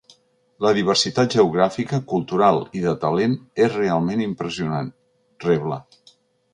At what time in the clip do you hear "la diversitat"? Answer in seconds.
0.65-1.35